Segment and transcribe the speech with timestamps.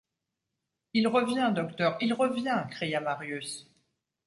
[0.95, 1.51] Il revient!
[1.53, 2.65] docteur, il revient!
[2.71, 3.69] cria Marius.